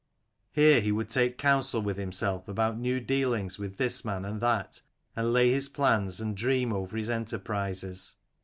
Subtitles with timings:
[0.51, 4.81] Here he would take counsel with himself about new dealings with this man and that,
[5.15, 8.15] and lay his plans and dream over his enterprises.